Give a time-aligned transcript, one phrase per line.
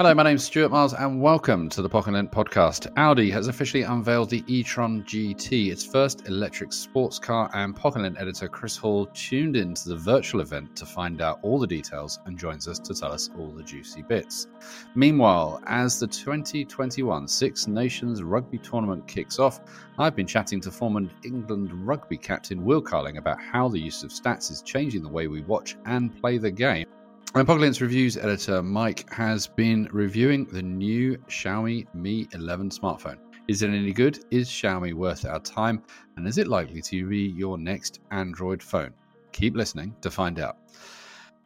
[0.00, 2.90] Hello, my name is Stuart Miles, and welcome to the Pocket podcast.
[2.96, 8.48] Audi has officially unveiled the e-tron GT, its first electric sports car, and Pocket editor
[8.48, 12.66] Chris Hall tuned into the virtual event to find out all the details and joins
[12.66, 14.46] us to tell us all the juicy bits.
[14.94, 19.60] Meanwhile, as the 2021 Six Nations Rugby Tournament kicks off,
[19.98, 24.12] I've been chatting to former England rugby captain Will Carling about how the use of
[24.12, 26.86] stats is changing the way we watch and play the game.
[27.32, 33.18] Pocket-lint's Reviews editor Mike has been reviewing the new Xiaomi Mi 11 smartphone.
[33.46, 34.24] Is it any good?
[34.32, 35.80] Is Xiaomi worth our time?
[36.16, 38.92] And is it likely to be your next Android phone?
[39.30, 40.58] Keep listening to find out.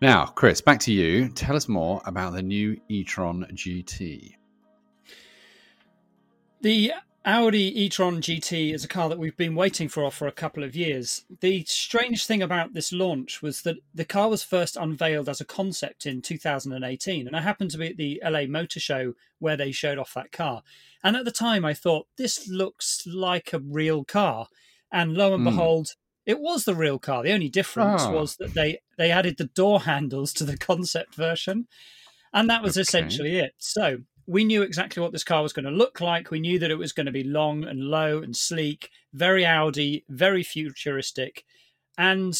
[0.00, 1.28] Now, Chris, back to you.
[1.28, 4.36] Tell us more about the new e-tron GT.
[6.62, 6.92] The
[7.26, 10.76] Audi e-tron GT is a car that we've been waiting for for a couple of
[10.76, 11.24] years.
[11.40, 15.46] The strange thing about this launch was that the car was first unveiled as a
[15.46, 19.72] concept in 2018, and I happened to be at the LA Motor Show where they
[19.72, 20.62] showed off that car.
[21.02, 24.48] And at the time, I thought this looks like a real car,
[24.92, 25.50] and lo and mm.
[25.50, 25.94] behold,
[26.26, 27.22] it was the real car.
[27.22, 28.12] The only difference oh.
[28.12, 31.68] was that they they added the door handles to the concept version,
[32.34, 32.82] and that was okay.
[32.82, 33.54] essentially it.
[33.56, 36.30] So we knew exactly what this car was going to look like.
[36.30, 40.04] We knew that it was going to be long and low and sleek, very Audi,
[40.08, 41.44] very futuristic,
[41.98, 42.38] and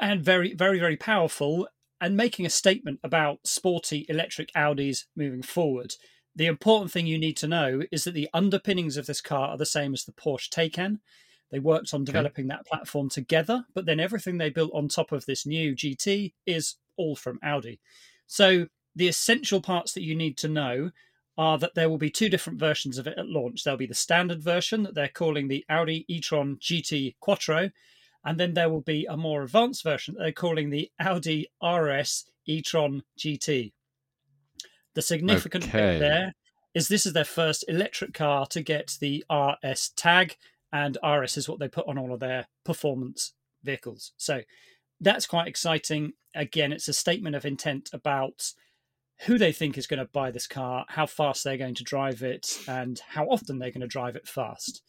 [0.00, 1.68] and very very very powerful,
[2.00, 5.94] and making a statement about sporty electric Audis moving forward.
[6.36, 9.58] The important thing you need to know is that the underpinnings of this car are
[9.58, 10.98] the same as the Porsche Taycan.
[11.52, 12.56] They worked on developing okay.
[12.56, 16.76] that platform together, but then everything they built on top of this new GT is
[16.96, 17.80] all from Audi.
[18.26, 20.90] So the essential parts that you need to know
[21.36, 23.64] are that there will be two different versions of it at launch.
[23.64, 27.70] There'll be the standard version that they're calling the Audi e-tron GT Quattro,
[28.24, 32.26] and then there will be a more advanced version that they're calling the Audi RS
[32.46, 33.72] e-tron GT.
[34.94, 35.94] The significant okay.
[35.94, 36.34] bit there
[36.72, 40.36] is this is their first electric car to get the RS tag,
[40.72, 43.32] and RS is what they put on all of their performance
[43.64, 44.12] vehicles.
[44.16, 44.42] So
[45.00, 46.12] that's quite exciting.
[46.34, 48.52] Again, it's a statement of intent about
[49.20, 52.22] who they think is going to buy this car, how fast they're going to drive
[52.22, 54.82] it, and how often they're going to drive it fast.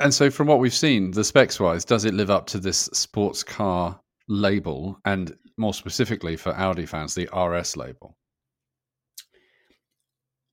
[0.00, 2.90] And so, from what we've seen, the specs wise, does it live up to this
[2.92, 8.16] sports car label, and more specifically for Audi fans, the RS label?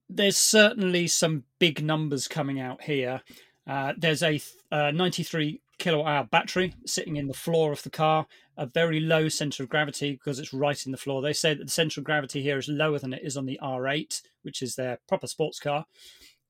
[0.08, 3.22] There's certainly some big numbers coming out here.
[3.68, 4.40] Uh, there's a
[4.72, 9.29] uh, 93 kilowatt hour battery sitting in the floor of the car, a very low
[9.29, 11.21] center of gravity because it's right in the floor.
[11.21, 13.59] They say that the center of gravity here is lower than it is on the
[13.61, 15.85] R8, which is their proper sports car.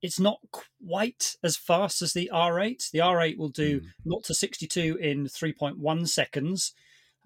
[0.01, 2.91] It's not quite as fast as the R8.
[2.91, 3.85] The R8 will do mm.
[4.03, 6.73] 0 to 62 in 3.1 seconds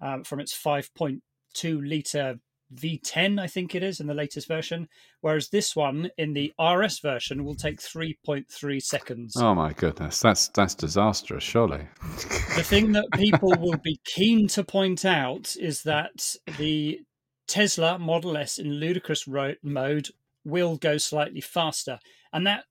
[0.00, 1.20] um, from its 5.2
[1.88, 2.38] litre
[2.74, 4.88] V10, I think it is in the latest version,
[5.20, 9.36] whereas this one in the RS version will take 3.3 seconds.
[9.36, 11.88] Oh my goodness, that's that's disastrous, surely.
[12.56, 17.00] the thing that people will be keen to point out is that the
[17.48, 19.26] Tesla Model S in ludicrous
[19.62, 20.08] mode
[20.44, 21.98] will go slightly faster,
[22.32, 22.64] and that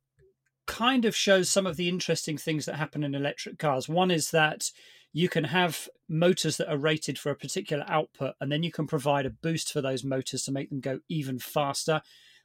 [0.66, 3.90] kind of shows some of the interesting things that happen in electric cars.
[3.90, 4.70] One is that
[5.12, 8.88] you can have motors that are rated for a particular output, and then you can
[8.88, 12.02] provide a boost for those motors to make them go even faster.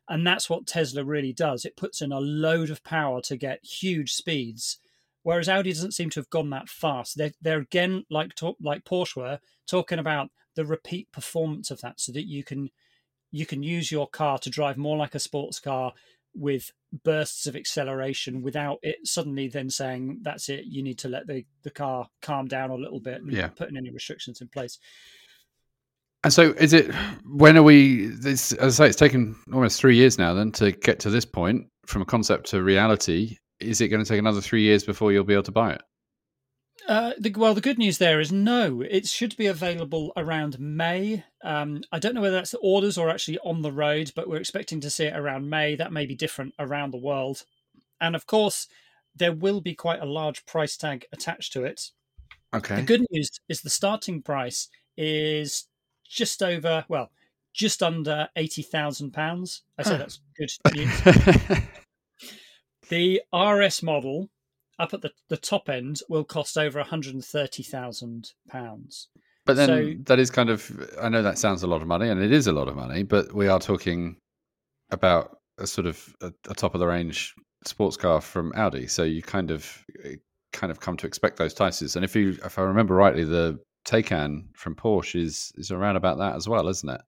[0.09, 1.65] And that's what Tesla really does.
[1.65, 4.79] It puts in a load of power to get huge speeds,
[5.23, 7.17] whereas Audi doesn't seem to have gone that fast.
[7.17, 12.01] They're, they're again, like talk, like Porsche were, talking about the repeat performance of that,
[12.01, 12.71] so that you can
[13.31, 15.93] you can use your car to drive more like a sports car
[16.35, 16.73] with
[17.03, 21.45] bursts of acceleration without it suddenly then saying that's it you need to let the,
[21.63, 23.49] the car calm down a little bit and yeah.
[23.49, 24.79] putting any restrictions in place
[26.23, 26.93] and so is it
[27.25, 30.73] when are we this as i say it's taken almost three years now then to
[30.73, 34.41] get to this point from a concept to reality is it going to take another
[34.41, 35.83] three years before you'll be able to buy it
[36.87, 38.83] uh, the, well, the good news there is no.
[38.83, 41.25] It should be available around May.
[41.43, 44.37] Um, I don't know whether that's the orders or actually on the road, but we're
[44.37, 45.77] expecting to see it around May.
[45.77, 47.45] That may be different around the world.
[48.01, 48.67] And of course,
[49.17, 51.91] there will be quite a large price tag attached to it.
[52.55, 52.77] Okay.
[52.77, 55.67] The good news is the starting price is
[56.09, 57.11] just over, well,
[57.53, 59.63] just under eighty thousand pounds.
[59.79, 61.01] I say that's good news.
[62.89, 64.29] the RS model
[64.79, 69.09] up at the, the top end will cost over one hundred and thirty thousand pounds.
[69.47, 72.09] But then So- that is kind of, I know that sounds a lot of money,
[72.09, 74.17] and it is a lot of money, but we are talking
[74.91, 77.35] about a sort of a, a top of the range
[77.65, 78.87] sports car from Audi.
[78.87, 80.17] So you kind of eh,
[80.53, 81.97] kind of come to expect those prices.
[81.97, 86.19] And if you, if I remember rightly, the Taycan from Porsche is is around about
[86.19, 87.01] that as well, isn't it?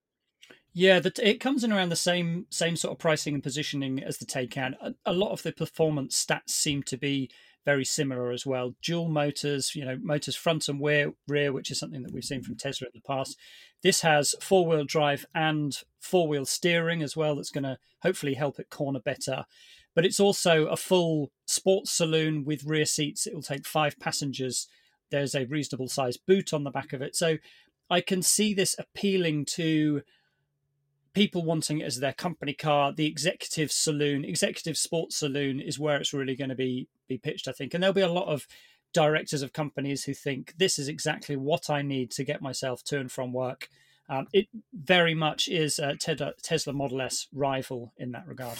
[0.74, 4.18] Yeah, the, it comes in around the same same sort of pricing and positioning as
[4.18, 4.74] the Taycan.
[4.82, 7.30] A, a lot of the performance stats seem to be
[7.66, 8.74] very similar as well.
[8.80, 12.42] Dual motors, you know, motors front and rear, rear, which is something that we've seen
[12.42, 12.58] from mm.
[12.58, 13.36] Tesla in the past.
[13.82, 17.36] This has four wheel drive and four wheel steering as well.
[17.36, 19.44] That's going to hopefully help it corner better.
[19.94, 23.26] But it's also a full sports saloon with rear seats.
[23.26, 24.68] It will take five passengers.
[25.10, 27.16] There's a reasonable sized boot on the back of it.
[27.16, 27.38] So
[27.90, 30.02] I can see this appealing to
[31.16, 32.92] people wanting it as their company car.
[32.92, 37.48] The executive saloon, executive sports saloon, is where it's really going to be be pitched,
[37.48, 37.72] I think.
[37.72, 38.46] And there'll be a lot of
[38.92, 43.00] directors of companies who think this is exactly what I need to get myself to
[43.00, 43.70] and from work.
[44.10, 48.58] Um, it very much is a Tesla Model S rival in that regard.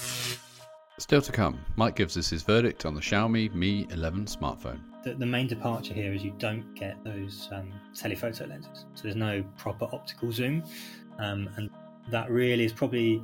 [0.99, 4.81] Still to come, Mike gives us his verdict on the Xiaomi Mi 11 smartphone.
[5.05, 8.87] The, the main departure here is you don't get those um, telephoto lenses.
[8.94, 10.64] So there's no proper optical zoom.
[11.19, 11.70] Um, and
[12.11, 13.23] that really is probably,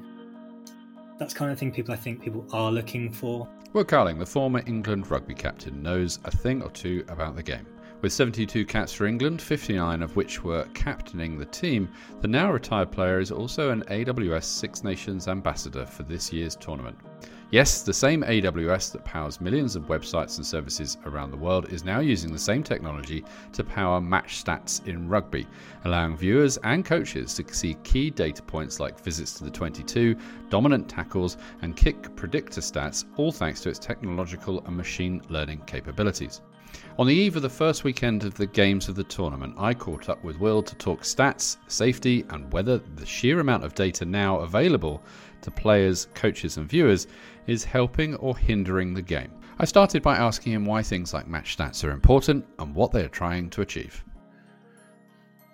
[1.18, 3.48] that's kind of thing people I think people are looking for.
[3.72, 7.66] Will Carling, the former England rugby captain, knows a thing or two about the game.
[8.02, 11.88] With 72 caps for England, 59 of which were captaining the team,
[12.20, 16.98] the now retired player is also an AWS Six Nations ambassador for this year's tournament.
[17.52, 21.84] Yes, the same AWS that powers millions of websites and services around the world is
[21.84, 25.46] now using the same technology to power match stats in rugby,
[25.84, 30.16] allowing viewers and coaches to see key data points like visits to the 22,
[30.48, 36.40] dominant tackles, and kick predictor stats, all thanks to its technological and machine learning capabilities.
[36.98, 40.08] On the eve of the first weekend of the games of the tournament, I caught
[40.08, 44.38] up with Will to talk stats, safety, and whether the sheer amount of data now
[44.38, 45.02] available
[45.42, 47.08] to players, coaches, and viewers
[47.46, 49.32] is helping or hindering the game.
[49.58, 53.04] I started by asking him why things like match stats are important and what they
[53.04, 54.04] are trying to achieve.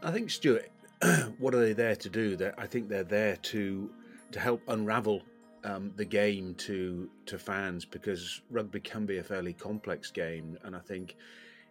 [0.03, 0.71] I think Stuart,
[1.39, 2.37] what are they there to do?
[2.37, 3.91] That I think they're there to
[4.31, 5.23] to help unravel
[5.65, 10.77] um, the game to to fans because rugby can be a fairly complex game, and
[10.77, 11.17] I think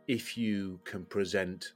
[0.07, 1.73] if you can present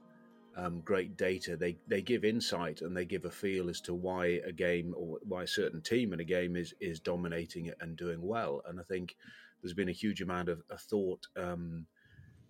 [0.56, 4.40] um, great data, they they give insight and they give a feel as to why
[4.44, 7.96] a game or why a certain team in a game is is dominating it and
[7.96, 8.62] doing well.
[8.66, 9.16] And I think
[9.62, 11.26] there's been a huge amount of, of thought.
[11.36, 11.86] Um,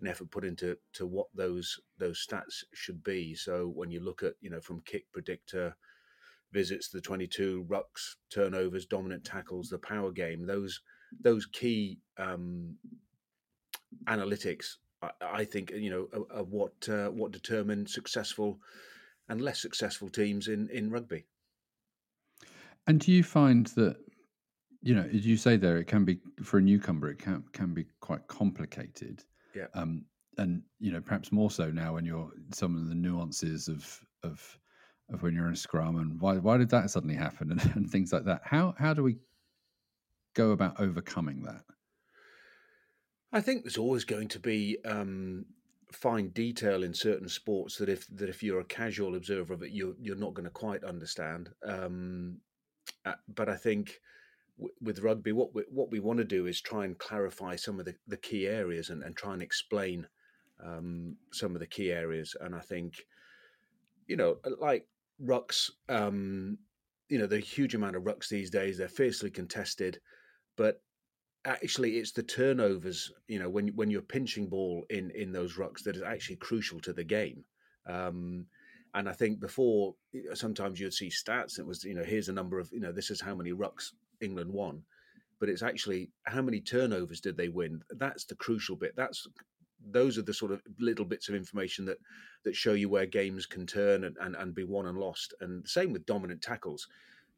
[0.00, 3.36] and effort put into to what those those stats should be.
[3.36, 5.76] So when you look at you know from kick predictor,
[6.52, 10.80] visits the 22, rucks, turnovers, dominant tackles, the power game, those
[11.20, 12.76] those key um,
[14.06, 18.58] analytics, I, I think you know are, are what uh, what determine successful
[19.28, 21.24] and less successful teams in in rugby.
[22.86, 23.96] And do you find that,
[24.80, 27.74] you know, as you say there, it can be for a newcomer, it can can
[27.74, 29.24] be quite complicated.
[29.54, 29.66] Yeah.
[29.74, 30.04] Um,
[30.38, 34.58] and you know, perhaps more so now when you're some of the nuances of of
[35.12, 37.90] of when you're in a scrum and why why did that suddenly happen and, and
[37.90, 38.42] things like that.
[38.44, 39.18] How how do we
[40.34, 41.64] go about overcoming that?
[43.32, 45.46] I think there's always going to be um,
[45.90, 49.72] fine detail in certain sports that if that if you're a casual observer of it,
[49.72, 51.50] you're you're not going to quite understand.
[51.66, 52.38] Um,
[53.04, 54.00] uh, but I think
[54.58, 57.78] w- with rugby, what we, what we want to do is try and clarify some
[57.78, 60.06] of the, the key areas and, and try and explain
[60.64, 62.36] um, some of the key areas.
[62.40, 62.94] And I think,
[64.06, 64.86] you know, like
[65.24, 66.58] rucks, um,
[67.08, 68.78] you know, the huge amount of rucks these days.
[68.78, 70.00] They're fiercely contested,
[70.56, 70.82] but
[71.44, 75.82] actually it's the turnovers you know when when you're pinching ball in in those rucks
[75.82, 77.44] that is actually crucial to the game.
[77.86, 78.46] Um
[78.94, 79.94] and i think before
[80.34, 83.10] sometimes you'd see stats it was you know here's a number of you know this
[83.10, 84.82] is how many rucks england won
[85.42, 87.82] but it's actually how many turnovers did they win?
[87.90, 88.94] That's the crucial bit.
[88.94, 89.26] That's
[89.90, 91.98] those are the sort of little bits of information that
[92.44, 95.34] that show you where games can turn and, and, and be won and lost.
[95.40, 96.86] And same with dominant tackles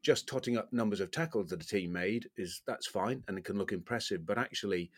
[0.05, 3.45] just totting up numbers of tackles that a team made is that's fine and it
[3.45, 4.91] can look impressive but actually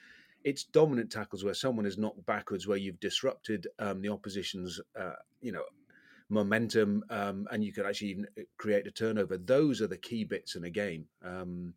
[0.45, 5.15] it's dominant tackles where someone is knocked backwards where you've disrupted um, the opposition's uh,
[5.41, 5.63] you know
[6.29, 8.27] momentum um, and you could actually even
[8.59, 9.39] create a turnover.
[9.39, 11.73] Those are the key bits in a game um,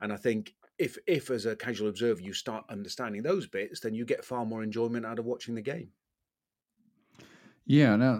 [0.00, 3.94] and i think if if as a casual observer you start understanding those bits then
[3.94, 5.88] you get far more enjoyment out of watching the game
[7.66, 8.16] Yeah, now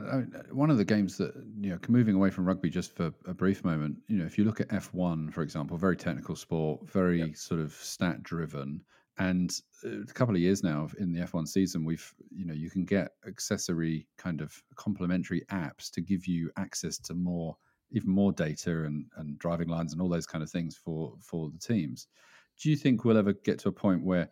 [0.51, 3.63] one of the games that you know, moving away from rugby just for a brief
[3.63, 7.21] moment, you know, if you look at F one, for example, very technical sport, very
[7.21, 7.37] yep.
[7.37, 8.83] sort of stat driven,
[9.19, 12.55] and uh, a couple of years now in the F one season, we've you know
[12.55, 17.55] you can get accessory kind of complementary apps to give you access to more,
[17.91, 21.51] even more data and and driving lines and all those kind of things for for
[21.51, 22.09] the teams.
[22.59, 24.31] Do you think we'll ever get to a point where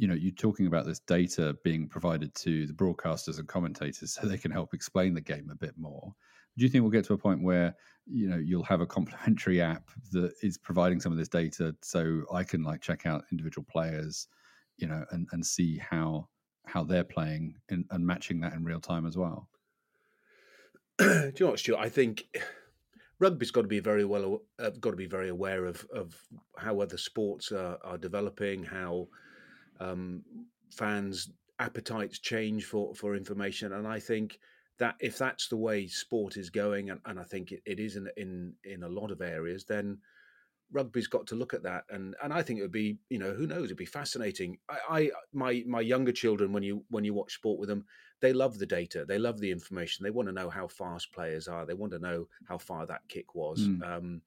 [0.00, 4.26] you know you're talking about this data being provided to the broadcasters and commentators so
[4.26, 6.14] they can help explain the game a bit more.
[6.56, 7.74] Do you think we'll get to a point where
[8.06, 12.22] you know you'll have a complementary app that is providing some of this data so
[12.32, 14.26] i can like check out individual players
[14.78, 16.26] you know and and see how
[16.66, 19.48] how they're playing and, and matching that in real time as well?
[20.98, 21.80] Do you know what stuart?
[21.80, 22.24] I think
[23.18, 26.20] rugby's got to be very well uh, got to be very aware of of
[26.56, 29.08] how other sports are, are developing how
[29.80, 30.22] um,
[30.70, 33.72] fans' appetites change for, for information.
[33.72, 34.38] And I think
[34.78, 37.96] that if that's the way sport is going, and, and I think it, it is
[37.96, 39.98] in, in in a lot of areas, then
[40.72, 41.84] rugby's got to look at that.
[41.90, 43.64] And and I think it would be, you know, who knows?
[43.64, 44.58] It'd be fascinating.
[44.70, 47.84] I, I my my younger children, when you when you watch sport with them,
[48.20, 51.48] they love the data, they love the information, they want to know how fast players
[51.48, 53.60] are, they want to know how far that kick was.
[53.60, 53.82] Mm.
[53.82, 54.22] Um,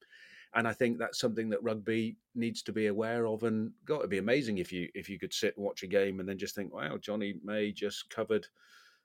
[0.54, 3.42] and I think that's something that rugby needs to be aware of.
[3.42, 6.20] And God, it'd be amazing if you if you could sit and watch a game
[6.20, 8.46] and then just think, wow, Jonny May just covered.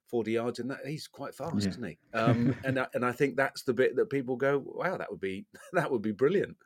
[0.08, 1.70] 40 yards and that he's quite fast yeah.
[1.70, 4.98] isn't he um, and I, and I think that's the bit that people go wow
[4.98, 6.58] that would be that would be brilliant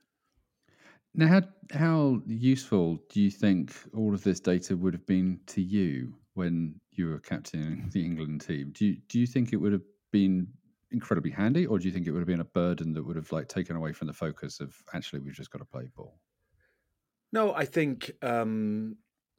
[1.14, 1.42] now how
[1.74, 6.80] how useful do you think all of this data would have been to you when
[6.94, 10.48] you were captaining the England team do you do you think it would have been
[10.94, 13.32] incredibly handy, or do you think it would have been a burden that would have
[13.32, 16.20] like taken away from the focus of actually we've just got to play ball?
[17.32, 18.98] No, I think um,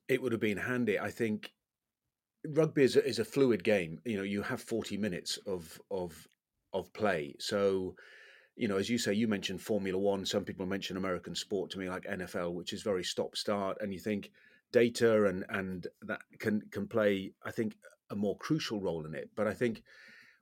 [0.08, 0.98] it would have been handy.
[0.98, 1.52] I think
[2.48, 4.00] rugby is a, is a fluid game.
[4.04, 6.26] You know, you have forty minutes of of
[6.72, 7.94] of play, so
[8.56, 10.26] you know, as you say, you mentioned Formula One.
[10.26, 13.92] Some people mention American sport to me, like NFL, which is very stop start, and
[13.92, 14.30] you think
[14.72, 17.32] data and and that can can play.
[17.44, 17.76] I think
[18.10, 19.30] a more crucial role in it.
[19.34, 19.82] But I think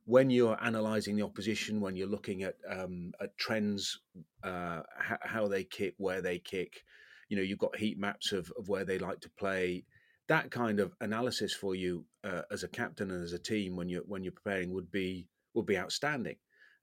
[0.04, 4.00] when you're analysing the opposition, when you're looking at um, at trends,
[4.42, 6.82] uh, how, how, they kick, where they kick,
[7.28, 9.84] you know, you've got heat maps of, of where they like to play.
[10.28, 13.88] That kind of analysis for you uh, as a captain and as a team when
[13.88, 16.36] you're when you're preparing would be would be outstanding.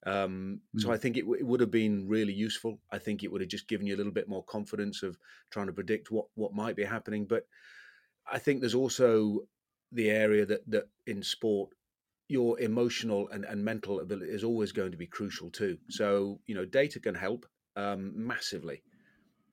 [0.06, 0.82] Um, mm.
[0.82, 2.80] So I think it, w- it, would have been really useful.
[2.90, 5.18] I think it would have just given you a little bit more confidence of
[5.52, 7.26] trying to predict what what might be happening.
[7.26, 7.44] But
[8.32, 9.42] I think there's also
[9.92, 11.72] the area that that in sport
[12.30, 15.78] your emotional and, and mental ability is always going to be crucial too.
[15.90, 17.46] So, you know, data can help
[17.76, 18.84] um, massively,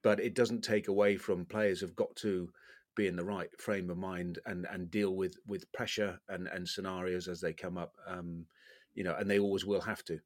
[0.02, 2.48] but it doesn't take away from players have got to
[2.94, 6.68] be in the right frame of mind and, and deal with, with pressure and, and
[6.68, 8.44] scenarios as they come up, um,
[8.94, 10.20] you know, and they always will have to.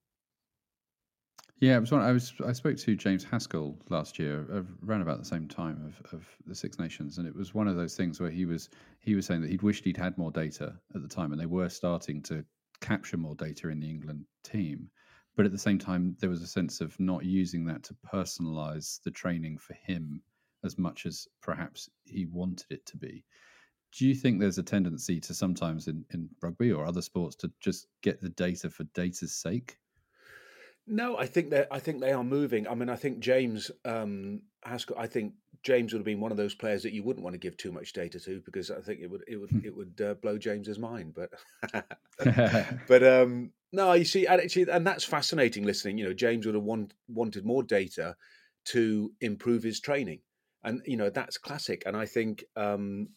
[1.61, 1.93] Yeah, it was.
[1.93, 2.33] I was.
[2.45, 6.27] I spoke to James Haskell last year, uh, around about the same time of, of
[6.47, 9.27] the Six Nations, and it was one of those things where he was he was
[9.27, 12.23] saying that he'd wished he'd had more data at the time, and they were starting
[12.23, 12.45] to
[12.81, 14.91] capture more data in the England team,
[15.37, 19.03] but at the same time, there was a sense of not using that to personalise
[19.03, 20.23] the training for him
[20.65, 23.23] as much as perhaps he wanted it to be.
[23.93, 27.53] Do you think there's a tendency to sometimes in, in rugby or other sports to
[27.61, 29.79] just get the data for data's sake?
[30.93, 32.67] No, I think that I think they are moving.
[32.67, 34.97] I mean, I think James um, Haskell.
[34.99, 37.39] I think James would have been one of those players that you wouldn't want to
[37.39, 39.61] give too much data to because I think it would it would hmm.
[39.65, 41.15] it would uh, blow James's mind.
[41.15, 41.31] But
[42.89, 45.63] but um, no, you see, actually, and that's fascinating.
[45.63, 48.17] Listening, you know, James would have want, wanted more data
[48.67, 50.19] to improve his training,
[50.65, 51.85] and you know that's classic.
[51.87, 53.11] And I think um,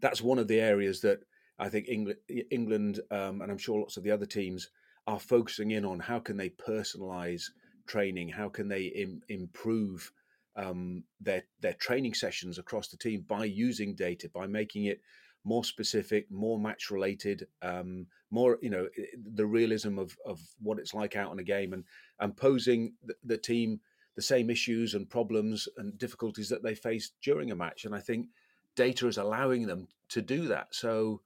[0.00, 1.20] that's one of the areas that
[1.58, 2.18] I think England,
[2.50, 4.70] England, um, and I'm sure lots of the other teams
[5.06, 7.44] are focusing in on how can they personalize
[7.86, 10.10] training, how can they Im- improve
[10.56, 15.00] um, their their training sessions across the team by using data, by making it
[15.44, 18.88] more specific, more match related, um, more you know
[19.32, 21.84] the realism of of what it's like out in a game, and
[22.20, 23.80] and posing the, the team
[24.16, 27.84] the same issues and problems and difficulties that they face during a match.
[27.84, 28.28] And I think
[28.74, 30.68] data is allowing them to do that.
[30.74, 31.20] So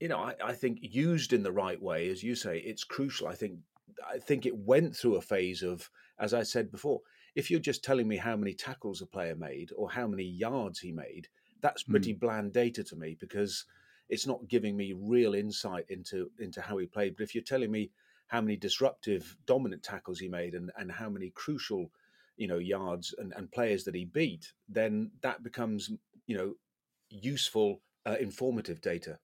[0.00, 3.28] you know, I, I, think used in the right way, as you say, it's crucial.
[3.28, 3.58] I think
[4.10, 7.00] I think it went through a phase of, as I said before,
[7.34, 10.80] if you're just telling me how many tackles a player made or how many yards
[10.80, 11.28] he made,
[11.60, 12.20] that's pretty mm.
[12.20, 13.66] bland data to me because
[14.08, 17.16] it's not giving me real insight into into how he played.
[17.16, 17.90] But if you're telling me
[18.28, 21.90] how many disruptive, dominant tackles he made and, and how many crucial,
[22.36, 25.90] you know, yards and, and players that he beat, then that becomes,
[26.26, 26.54] you know,
[27.10, 29.18] useful, uh, informative data.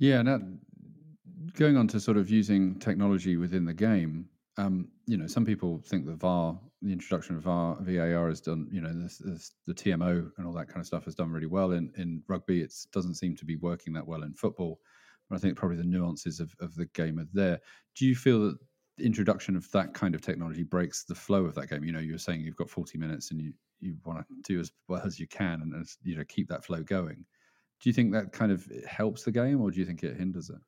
[0.00, 0.40] Yeah, now
[1.52, 5.82] going on to sort of using technology within the game, um, you know, some people
[5.84, 9.74] think the VAR, the introduction of VAR, VAR has done, you know, this, this, the
[9.74, 12.62] TMO and all that kind of stuff has done really well in, in rugby.
[12.62, 14.80] It doesn't seem to be working that well in football.
[15.28, 17.60] But I think probably the nuances of, of the game are there.
[17.94, 18.58] Do you feel that
[18.96, 21.84] the introduction of that kind of technology breaks the flow of that game?
[21.84, 24.60] You know, you were saying you've got 40 minutes and you, you want to do
[24.60, 27.26] as well as you can and, you know, keep that flow going.
[27.80, 30.50] Do you think that kind of helps the game or do you think it hinders
[30.50, 30.58] it?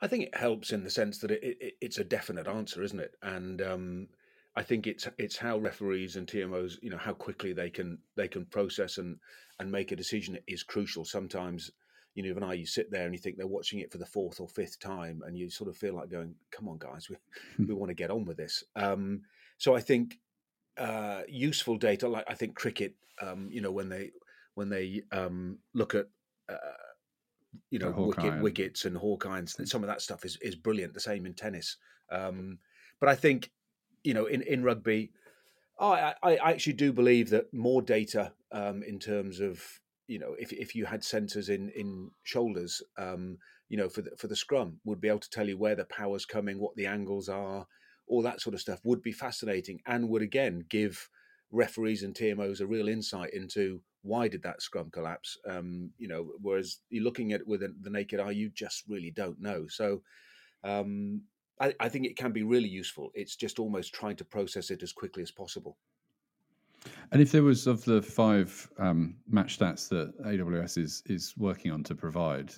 [0.00, 2.98] I think it helps in the sense that it, it, it's a definite answer, isn't
[2.98, 3.14] it?
[3.22, 4.08] And um,
[4.56, 8.28] I think it's it's how referees and TMOs, you know, how quickly they can they
[8.28, 9.16] can process and
[9.60, 11.04] and make a decision is crucial.
[11.04, 11.70] Sometimes,
[12.14, 14.06] you know, even I, you sit there and you think they're watching it for the
[14.06, 17.16] fourth or fifth time, and you sort of feel like going, "Come on, guys, we
[17.66, 19.22] we want to get on with this." Um,
[19.56, 20.18] so I think
[20.76, 24.10] uh, useful data, like I think cricket, um, you know, when they
[24.54, 26.06] when they um, look at
[26.54, 30.94] uh, you know, wicket, wickets and Hawkeye and some of that stuff is, is brilliant.
[30.94, 31.76] The same in tennis.
[32.10, 32.58] Um,
[33.00, 33.50] but I think,
[34.04, 35.12] you know, in, in rugby,
[35.80, 39.62] I, I actually do believe that more data um, in terms of,
[40.06, 44.10] you know, if, if you had sensors in, in shoulders, um, you know, for the,
[44.16, 46.86] for the scrum would be able to tell you where the power's coming, what the
[46.86, 47.66] angles are,
[48.06, 51.08] all that sort of stuff would be fascinating and would again give
[51.50, 55.38] referees and TMOs a real insight into why did that scrum collapse?
[55.48, 59.10] Um, you know, whereas you're looking at it with the naked eye, you just really
[59.10, 59.66] don't know.
[59.68, 60.02] So
[60.64, 61.22] um,
[61.60, 63.10] I, I, think it can be really useful.
[63.14, 65.76] It's just almost trying to process it as quickly as possible.
[67.12, 71.70] And if there was of the five um, match stats that AWS is is working
[71.70, 72.52] on to provide,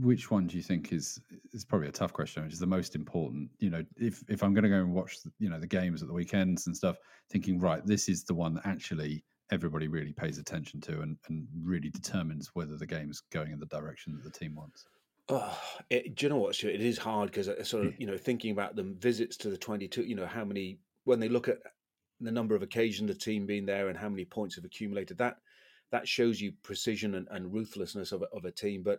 [0.00, 1.20] which one do you think is
[1.52, 3.50] is probably a tough question, which is the most important?
[3.58, 6.08] You know, if if I'm going to go and watch, you know, the games at
[6.08, 6.96] the weekends and stuff,
[7.30, 9.24] thinking right, this is the one that actually
[9.54, 13.66] everybody really pays attention to and, and really determines whether the game's going in the
[13.66, 14.84] direction that the team wants?
[15.28, 15.58] Oh,
[15.88, 16.74] it, do you know what, Stuart?
[16.74, 19.56] It is hard because uh, sort of, you know, thinking about them visits to the
[19.56, 21.58] 22, you know, how many, when they look at
[22.20, 25.36] the number of occasions the team being there and how many points have accumulated, that
[25.90, 28.82] that shows you precision and, and ruthlessness of a, of a team.
[28.82, 28.98] But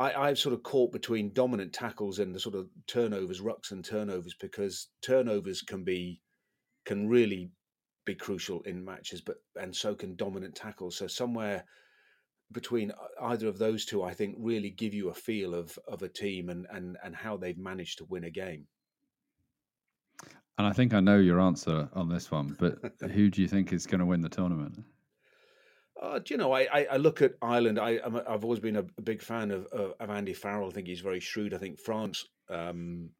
[0.00, 3.84] I, I've sort of caught between dominant tackles and the sort of turnovers, rucks and
[3.84, 6.22] turnovers, because turnovers can be,
[6.86, 7.50] can really
[8.04, 10.96] be crucial in matches, but and so can dominant tackles.
[10.96, 11.64] So somewhere
[12.52, 16.08] between either of those two, I think, really give you a feel of of a
[16.08, 18.66] team and and and how they've managed to win a game.
[20.58, 22.78] And I think I know your answer on this one, but
[23.10, 24.84] who do you think is going to win the tournament?
[26.00, 27.78] Uh, do you know, I, I, look at Ireland.
[27.78, 30.68] I, i have always been a, a big fan of, of, of, Andy Farrell.
[30.68, 31.54] I think he's very shrewd.
[31.54, 33.10] I think France um,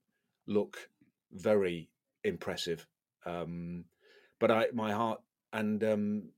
[0.48, 0.88] look
[1.30, 1.88] very
[2.24, 2.84] impressive.
[3.24, 3.84] Um,
[4.42, 5.20] but I my heart
[5.52, 6.32] and um,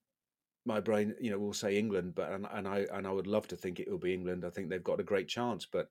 [0.66, 3.48] my brain, you know, will say England, but and, and I and I would love
[3.48, 4.44] to think it will be England.
[4.44, 5.88] I think they've got a great chance, but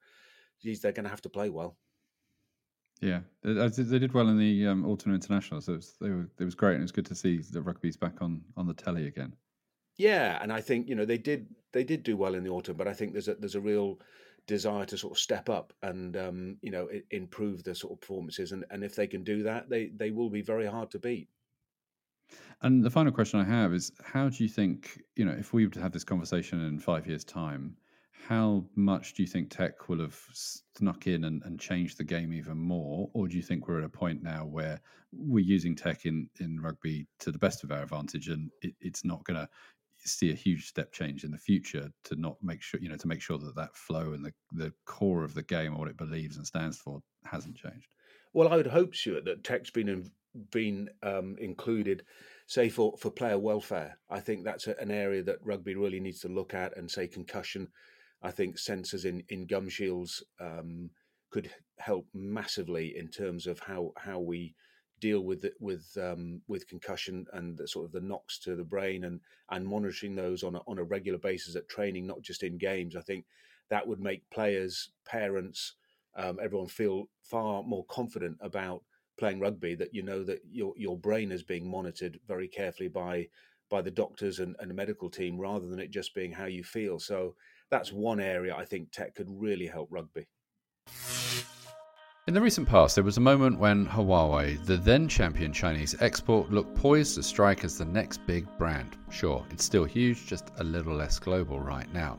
[0.62, 1.78] geez, they're going to have to play well.
[3.02, 6.44] Yeah, they, they did well in the um, autumn international, so it was, were, it
[6.46, 9.36] was great, and it's good to see the rugby's back on on the telly again.
[9.98, 12.78] Yeah, and I think you know they did they did do well in the autumn,
[12.78, 14.00] but I think there's a there's a real
[14.48, 18.52] desire to sort of step up and um, you know improve the sort of performances,
[18.52, 21.30] and, and if they can do that, they they will be very hard to beat.
[22.64, 25.66] And the final question I have is how do you think, you know, if we
[25.66, 27.76] were to have this conversation in five years' time,
[28.28, 32.32] how much do you think tech will have snuck in and, and changed the game
[32.32, 33.10] even more?
[33.14, 34.80] Or do you think we're at a point now where
[35.12, 39.04] we're using tech in, in rugby to the best of our advantage and it, it's
[39.04, 39.50] not going to
[39.98, 43.08] see a huge step change in the future to not make sure, you know, to
[43.10, 45.98] make sure that that flow and the, the core of the game or what it
[45.98, 47.94] believes and stands for hasn't changed?
[48.32, 50.12] Well, I would hope, Stuart, that tech's been in,
[50.52, 52.04] been um, included
[52.54, 56.28] say for, for player welfare, I think that's an area that rugby really needs to
[56.28, 57.68] look at and say concussion.
[58.22, 60.92] I think sensors in, in gum shields um,
[61.32, 64.54] could help massively in terms of how, how we
[65.00, 68.64] deal with it, with um, with concussion and the, sort of the knocks to the
[68.64, 72.44] brain and and monitoring those on a, on a regular basis at training, not just
[72.44, 72.96] in games.
[72.96, 73.26] I think
[73.70, 75.74] that would make players, parents,
[76.16, 78.84] um, everyone feel far more confident about
[79.18, 83.28] playing rugby that you know that your your brain is being monitored very carefully by
[83.70, 86.64] by the doctors and, and the medical team rather than it just being how you
[86.64, 87.00] feel.
[87.00, 87.36] So
[87.72, 90.28] that's one area I think tech could really help rugby.
[92.26, 96.52] In the recent past, there was a moment when Huawei, the then champion Chinese export,
[96.52, 98.96] looked poised to strike as the next big brand.
[99.12, 102.18] Sure, it's still huge, just a little less global right now.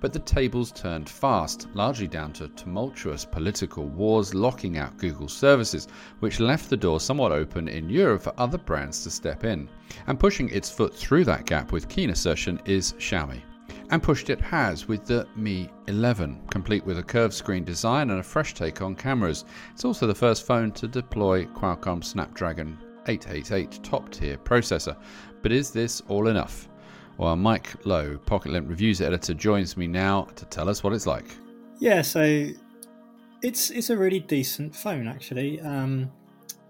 [0.00, 5.88] But the tables turned fast, largely down to tumultuous political wars locking out Google services,
[6.20, 9.68] which left the door somewhat open in Europe for other brands to step in.
[10.06, 13.42] And pushing its foot through that gap with keen assertion is Xiaomi.
[13.90, 18.20] And pushed it has with the Mi 11, complete with a curved screen design and
[18.20, 19.44] a fresh take on cameras.
[19.72, 24.96] It's also the first phone to deploy Qualcomm Snapdragon 888 top tier processor.
[25.42, 26.68] But is this all enough?
[27.18, 31.06] Well, Mike Lowe, Pocket PocketLint reviews editor, joins me now to tell us what it's
[31.06, 31.26] like.
[31.78, 32.48] Yeah, so
[33.42, 35.60] it's it's a really decent phone actually.
[35.60, 36.10] Um,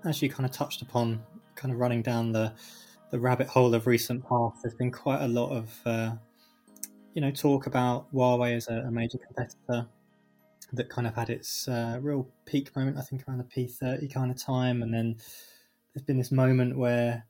[0.04, 1.22] as you kind of touched upon,
[1.54, 2.52] kind of running down the
[3.10, 6.12] the rabbit hole of recent past, there's been quite a lot of uh,
[7.14, 9.86] you know talk about Huawei as a, a, major competitor
[10.72, 14.30] that kind of had its uh, real peak moment, I think, around the P30 kind
[14.30, 15.16] of time, and then
[15.94, 17.26] there's been this moment where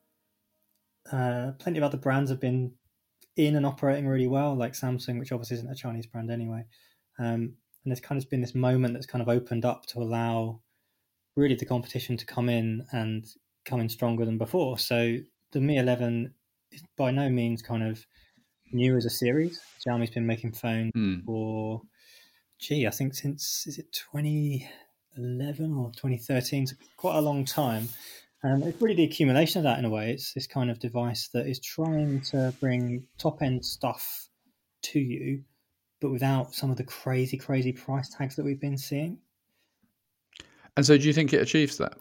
[1.11, 2.73] uh, plenty of other brands have been
[3.37, 6.65] in and operating really well, like Samsung, which obviously isn't a Chinese brand anyway.
[7.19, 10.61] Um, and there's kind of been this moment that's kind of opened up to allow
[11.37, 13.27] really the competition to come in and
[13.65, 14.79] come in stronger than before.
[14.79, 15.17] So
[15.53, 16.33] the Mi 11
[16.71, 18.05] is by no means kind of
[18.73, 19.61] new as a series.
[19.87, 21.25] Xiaomi's been making phones mm.
[21.25, 21.83] for,
[22.59, 27.89] gee, I think since is it 2011 or 2013, so quite a long time.
[28.45, 30.11] Um, it's really the accumulation of that in a way.
[30.11, 34.29] It's this kind of device that is trying to bring top end stuff
[34.83, 35.43] to you,
[36.01, 39.19] but without some of the crazy, crazy price tags that we've been seeing.
[40.77, 41.97] And so, do you think it achieves that?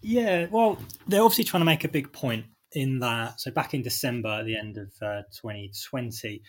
[0.00, 3.40] Yeah, well, they're obviously trying to make a big point in that.
[3.40, 6.42] So, back in December, at the end of uh, 2020,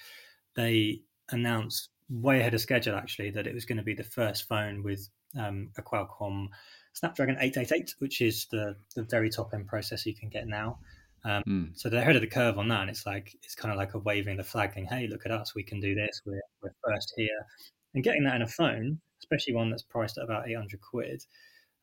[0.55, 1.01] they
[1.31, 4.83] announced way ahead of schedule actually that it was going to be the first phone
[4.83, 6.47] with um, a Qualcomm
[6.93, 10.79] Snapdragon 888, which is the the very top end processor you can get now.
[11.25, 11.69] Um, mm.
[11.73, 13.93] So they're ahead of the curve on that, and it's like it's kind of like
[13.93, 14.85] a waving the flag, thing.
[14.85, 16.21] "Hey, look at us, we can do this.
[16.25, 17.45] We're we're first here."
[17.93, 21.23] And getting that in a phone, especially one that's priced at about 800 quid,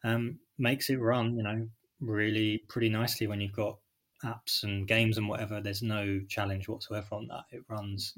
[0.04, 1.68] um, makes it run, you know,
[2.00, 3.78] really pretty nicely when you've got
[4.24, 5.60] apps and games and whatever.
[5.60, 7.44] There's no challenge whatsoever on that.
[7.50, 8.14] It runs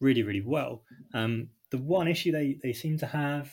[0.00, 0.82] really, really well.
[1.12, 3.52] Um, the one issue they, they seem to have,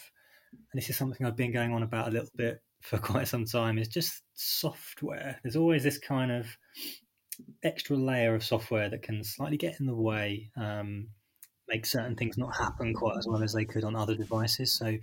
[0.51, 3.45] and this is something I've been going on about a little bit for quite some
[3.45, 5.39] time, is just software.
[5.43, 6.45] There's always this kind of
[7.63, 11.07] extra layer of software that can slightly get in the way, um,
[11.67, 14.71] make certain things not happen quite as well as they could on other devices.
[14.71, 14.97] So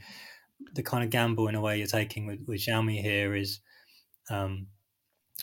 [0.74, 3.60] the kind of gamble in a way you're taking with, with Xiaomi here is
[4.30, 4.66] um,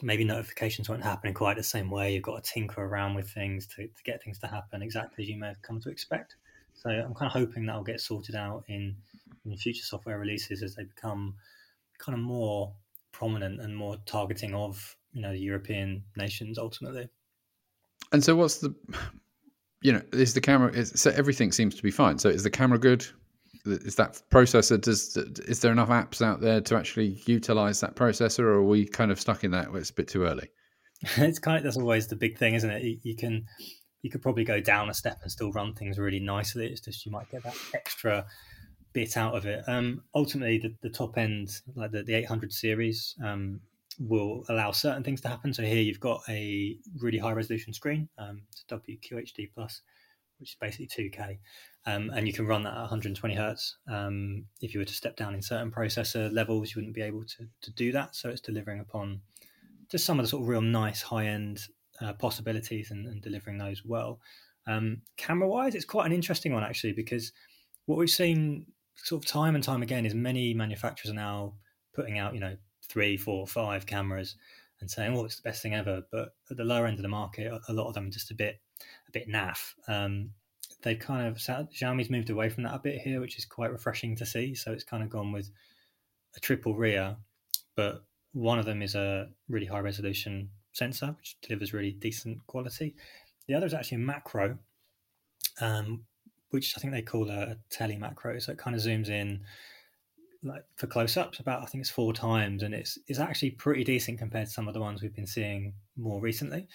[0.01, 2.13] maybe notifications won't happen in quite the same way.
[2.13, 5.29] You've got to tinker around with things to, to get things to happen exactly as
[5.29, 6.35] you may have come to expect.
[6.73, 8.95] So I'm kind of hoping that will get sorted out in,
[9.45, 11.35] in future software releases as they become
[11.99, 12.73] kind of more
[13.12, 17.08] prominent and more targeting of you know the European nations ultimately.
[18.12, 18.75] And so, what's the
[19.81, 20.71] you know is the camera?
[20.71, 22.19] Is, so everything seems to be fine.
[22.19, 23.05] So is the camera good?
[23.65, 28.39] is that processor does is there enough apps out there to actually utilize that processor
[28.39, 30.47] or are we kind of stuck in that where it's a bit too early
[31.17, 33.45] it's kind of that's always the big thing isn't it you, you, can
[34.01, 37.05] you could probably go down a step and still run things really nicely it's just
[37.05, 38.25] you might get that extra
[38.95, 43.13] bit out of it um, ultimately the, the, top end like the, the 800 series
[43.23, 43.60] um,
[43.99, 48.10] will allow certain things to happen so here you've got a really high resolution screen
[48.17, 49.81] um, wqhd plus
[50.39, 51.38] which is basically 2k
[51.88, 53.77] um, and you can run that at 120 hertz.
[53.88, 57.23] Um, if you were to step down in certain processor levels, you wouldn't be able
[57.23, 58.15] to, to do that.
[58.15, 59.21] So it's delivering upon
[59.91, 61.62] just some of the sort of real nice high end
[62.01, 64.19] uh, possibilities and, and, delivering those well.
[64.67, 67.31] Um, camera wise, it's quite an interesting one actually because
[67.86, 71.53] what we've seen sort of time and time again is many manufacturers are now
[71.93, 74.36] putting out you know three, four, five cameras
[74.79, 77.10] and saying, "Oh, it's the best thing ever." But at the lower end of the
[77.10, 78.60] market, a lot of them are just a bit
[79.08, 79.73] a bit naff.
[79.88, 80.31] Um,
[80.81, 84.15] they've kind of Xiaomi's moved away from that a bit here, which is quite refreshing
[84.17, 84.55] to see.
[84.55, 85.49] So it's kind of gone with
[86.36, 87.17] a triple rear,
[87.75, 88.03] but
[88.34, 92.95] one of them is a really high resolution sensor, which delivers really decent quality.
[93.47, 94.58] The other is actually a macro,
[95.62, 96.03] um,
[96.55, 98.39] which I think they call a tele macro.
[98.39, 99.41] So it kind of zooms in
[100.41, 103.83] like for close ups about I think it's four times, and it's it's actually pretty
[103.83, 106.67] decent compared to some of the ones we've been seeing more recently.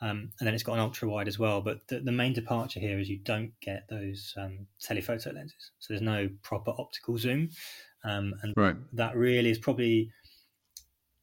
[0.00, 1.60] Um, and then it's got an ultra wide as well.
[1.60, 5.70] But the, the, main departure here is you don't get those um, telephoto lenses.
[5.78, 7.48] So there's no proper optical zoom.
[8.02, 8.76] Um, and right.
[8.92, 10.10] that really is probably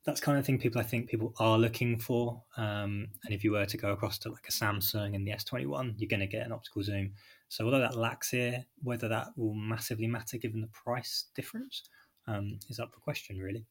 [0.05, 2.41] that's kind of thing people I think people are looking for.
[2.57, 5.95] Um, and if you were to go across to like a Samsung and the S21,
[5.97, 7.11] you're going to get an optical zoom.
[7.51, 11.83] So although that lacks here, whether that will massively matter given the price difference
[12.25, 13.65] um, is up for question, really.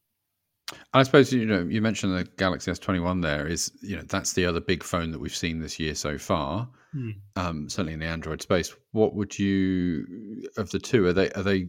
[0.93, 3.23] I suppose you know you mentioned the Galaxy S21.
[3.23, 6.19] There is you know that's the other big phone that we've seen this year so
[6.19, 6.69] far.
[6.93, 7.11] Hmm.
[7.37, 8.77] Um, certainly in the Android space.
[8.93, 10.05] What would you
[10.59, 11.07] of the two?
[11.07, 11.69] Are they are they?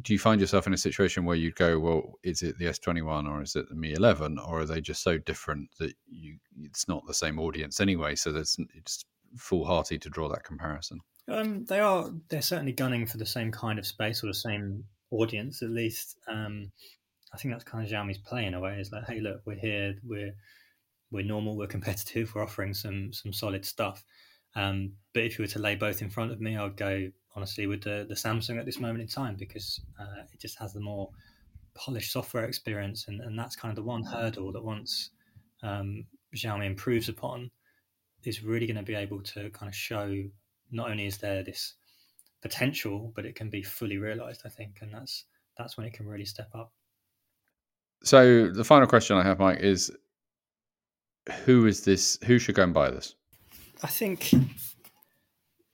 [0.00, 3.28] Do you find yourself in a situation where you'd go, well, is it the S21
[3.28, 6.88] or is it the Mi 11, or are they just so different that you it's
[6.88, 8.14] not the same audience anyway?
[8.14, 9.04] So there's it's
[9.36, 11.00] foolhardy to draw that comparison.
[11.28, 12.10] Um, they are.
[12.28, 16.18] They're certainly gunning for the same kind of space or the same audience, at least.
[16.26, 16.72] Um,
[17.32, 18.78] I think that's kind of Xiaomi's play in a way.
[18.78, 19.94] Is like, hey, look, we're here.
[20.04, 20.34] We're
[21.10, 21.56] we're normal.
[21.56, 22.34] We're competitive.
[22.34, 24.04] We're offering some some solid stuff.
[24.54, 27.08] Um, but if you were to lay both in front of me, I would go
[27.36, 30.72] honestly with the the Samsung at this moment in time because uh, it just has
[30.72, 31.10] the more
[31.74, 35.10] polished software experience, and, and that's kind of the one hurdle that once
[35.62, 37.50] um, Xiaomi improves upon
[38.24, 40.24] is really going to be able to kind of show
[40.70, 41.74] not only is there this
[42.40, 44.42] potential, but it can be fully realized.
[44.44, 45.24] I think, and that's
[45.56, 46.72] that's when it can really step up.
[48.04, 49.90] So the final question I have, Mike, is
[51.44, 52.18] who is this?
[52.24, 53.14] Who should go and buy this?
[53.82, 54.32] I think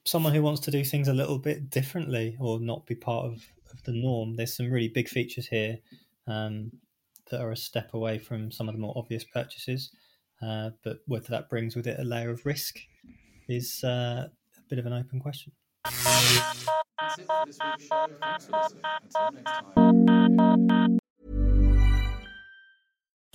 [0.04, 3.44] someone who wants to do things a little bit differently or not be part of,
[3.70, 4.36] of the norm.
[4.36, 5.78] There's some really big features here
[6.26, 6.72] um,
[7.30, 9.90] that are a step away from some of the more obvious purchases.
[10.40, 12.78] Uh, but whether that brings with it a layer of risk
[13.48, 15.52] is uh, a bit of an open question.